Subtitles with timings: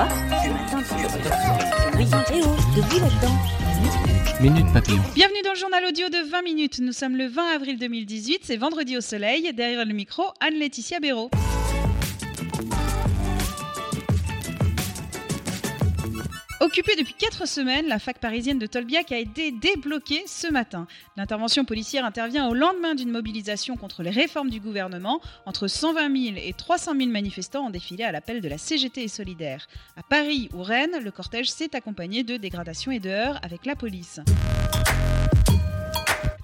[0.00, 0.08] Quoi.
[4.40, 5.02] Minute Papillon.
[5.14, 6.78] Bienvenue dans le journal audio de 20 minutes.
[6.80, 9.52] Nous sommes le 20 avril 2018, c'est vendredi au soleil.
[9.52, 11.30] Derrière le micro, Anne-Laetitia Béraud.
[16.60, 20.86] Occupée depuis 4 semaines, la fac parisienne de Tolbiac a été débloquée ce matin.
[21.16, 25.22] L'intervention policière intervient au lendemain d'une mobilisation contre les réformes du gouvernement.
[25.46, 29.08] Entre 120 000 et 300 000 manifestants ont défilé à l'appel de la CGT et
[29.08, 29.68] Solidaire.
[29.96, 33.74] À Paris ou Rennes, le cortège s'est accompagné de dégradations et de heurts avec la
[33.74, 34.20] police.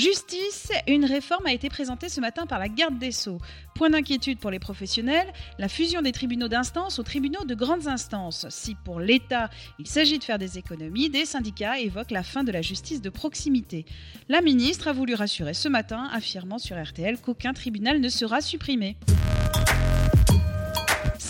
[0.00, 3.36] Justice, une réforme a été présentée ce matin par la garde des Sceaux.
[3.74, 8.46] Point d'inquiétude pour les professionnels, la fusion des tribunaux d'instance aux tribunaux de grandes instances.
[8.48, 12.50] Si pour l'État, il s'agit de faire des économies, des syndicats évoquent la fin de
[12.50, 13.84] la justice de proximité.
[14.30, 18.96] La ministre a voulu rassurer ce matin, affirmant sur RTL qu'aucun tribunal ne sera supprimé.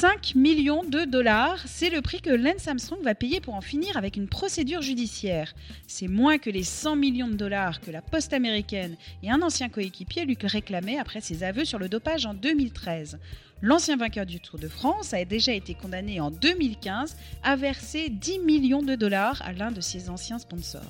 [0.00, 3.96] 5 millions de dollars, c'est le prix que Lance Armstrong va payer pour en finir
[3.96, 5.52] avec une procédure judiciaire.
[5.88, 9.68] C'est moins que les 100 millions de dollars que la poste américaine et un ancien
[9.68, 13.18] coéquipier lui réclamaient après ses aveux sur le dopage en 2013.
[13.60, 18.38] L'ancien vainqueur du Tour de France a déjà été condamné en 2015 à verser 10
[18.38, 20.88] millions de dollars à l'un de ses anciens sponsors.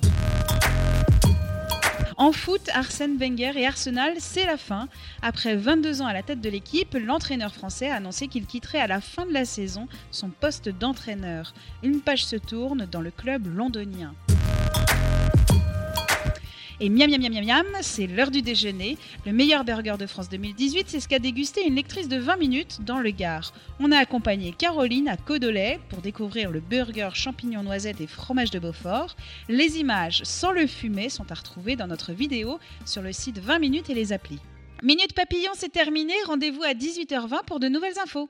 [2.19, 4.89] En foot, Arsène Wenger et Arsenal, c'est la fin.
[5.21, 8.87] Après 22 ans à la tête de l'équipe, l'entraîneur français a annoncé qu'il quitterait à
[8.87, 11.53] la fin de la saison son poste d'entraîneur.
[11.81, 14.13] Une page se tourne dans le club londonien.
[16.81, 18.97] Et miam miam miam miam miam, c'est l'heure du déjeuner.
[19.25, 22.77] Le meilleur burger de France 2018, c'est ce qu'a dégusté une lectrice de 20 minutes
[22.85, 23.51] dans le Gard.
[23.81, 28.59] On a accompagné Caroline à Codolet pour découvrir le burger champignons noisettes et fromage de
[28.59, 29.17] Beaufort.
[29.49, 33.59] Les images sans le fumet sont à retrouver dans notre vidéo sur le site 20
[33.59, 34.39] minutes et les applis.
[34.81, 36.13] Minute Papillon, c'est terminé.
[36.27, 38.29] Rendez-vous à 18h20 pour de nouvelles infos.